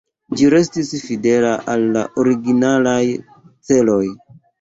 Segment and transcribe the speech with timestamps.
[0.39, 3.03] Ĝi restis fidela al la originalaj
[3.69, 4.01] celoj.